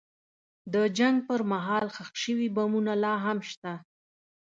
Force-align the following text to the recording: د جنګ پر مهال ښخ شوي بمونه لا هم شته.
د 0.73 0.75
جنګ 0.97 1.17
پر 1.27 1.39
مهال 1.51 1.85
ښخ 1.95 2.09
شوي 2.23 2.47
بمونه 2.55 2.93
لا 3.03 3.13
هم 3.25 3.37
شته. 3.49 3.73